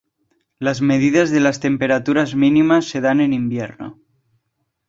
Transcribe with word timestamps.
Las 0.57 0.81
medias 0.81 1.29
de 1.29 1.39
las 1.39 1.59
temperaturas 1.59 2.33
mínimas 2.33 2.85
se 2.89 3.01
dan 3.01 3.21
en 3.21 3.33
invierno. 3.33 3.99